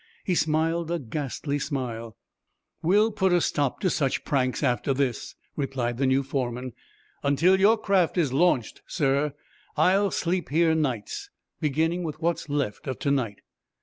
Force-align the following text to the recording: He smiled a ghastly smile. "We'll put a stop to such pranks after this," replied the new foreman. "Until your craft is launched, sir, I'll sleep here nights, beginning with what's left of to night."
He 0.23 0.33
smiled 0.33 0.89
a 0.89 0.97
ghastly 0.97 1.59
smile. 1.59 2.17
"We'll 2.81 3.11
put 3.11 3.31
a 3.31 3.39
stop 3.39 3.79
to 3.81 3.89
such 3.91 4.25
pranks 4.25 4.63
after 4.63 4.95
this," 4.95 5.35
replied 5.55 5.99
the 5.99 6.07
new 6.07 6.23
foreman. 6.23 6.73
"Until 7.21 7.59
your 7.59 7.77
craft 7.77 8.17
is 8.17 8.33
launched, 8.33 8.81
sir, 8.87 9.35
I'll 9.77 10.09
sleep 10.09 10.49
here 10.49 10.73
nights, 10.73 11.29
beginning 11.59 12.01
with 12.01 12.19
what's 12.19 12.49
left 12.49 12.87
of 12.87 12.97
to 12.97 13.11
night." 13.11 13.41